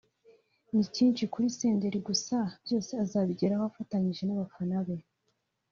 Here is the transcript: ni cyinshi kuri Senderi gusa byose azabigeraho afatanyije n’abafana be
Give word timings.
ni 0.73 0.83
cyinshi 0.95 1.23
kuri 1.33 1.53
Senderi 1.57 1.99
gusa 2.09 2.37
byose 2.63 2.91
azabigeraho 3.03 3.63
afatanyije 3.71 4.21
n’abafana 4.25 4.77
be 4.85 4.97